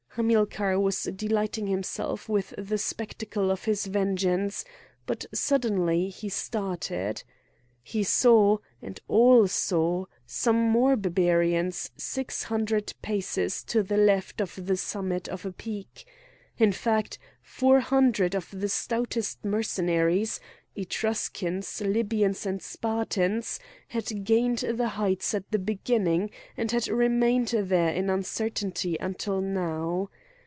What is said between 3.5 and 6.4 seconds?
his vengeance, but suddenly he